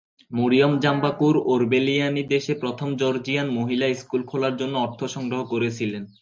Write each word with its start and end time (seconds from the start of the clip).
Mariam 0.31 0.73
Jambakur-Orbeliani 0.79 2.23
দেশে 2.33 2.53
প্রথম 2.55 2.89
Georgian 2.95 3.47
মহিলা 3.57 3.87
স্কুল 3.95 4.21
খোলার 4.23 4.53
জন্য 4.57 4.75
অর্থ 4.77 4.99
সংগ্রহ 5.15 5.41
করেছিলেন। 5.45 6.03